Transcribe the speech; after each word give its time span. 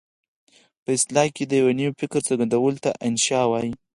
په 0.83 0.89
اصطلاح 0.97 1.27
کې 1.35 1.43
د 1.47 1.51
یوه 1.61 1.71
نوي 1.79 1.91
فکر 2.01 2.19
څرګندولو 2.27 2.77
ته 2.85 2.91
انشأ 3.07 3.41
وايي. 3.51 3.71